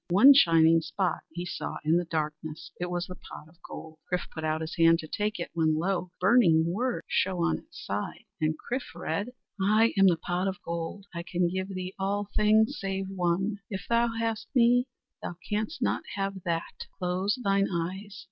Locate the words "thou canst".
15.21-15.83